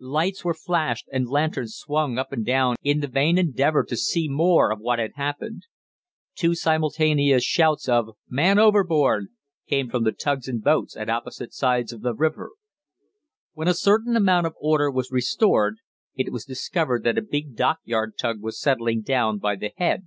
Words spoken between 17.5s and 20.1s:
dockyard tug was settling down by the head.